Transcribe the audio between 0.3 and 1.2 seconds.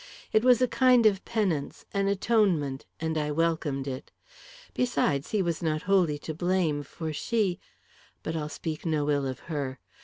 It was a kind